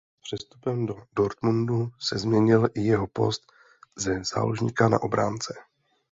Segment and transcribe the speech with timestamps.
[0.25, 3.41] S přestupem do Dortmundu se změnil i jeho post
[3.97, 5.53] ze záložníka na obránce.